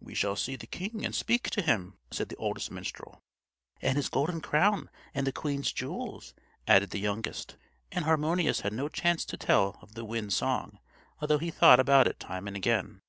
[0.00, 3.20] "We shall see the king and speak to him," said the oldest minstrel.
[3.82, 6.32] "And his golden crown and the queen's jewels,"
[6.66, 7.58] added the youngest;
[7.92, 10.78] and Harmonius had no chance to tell of the wind's song,
[11.20, 13.02] although he thought about it time and again.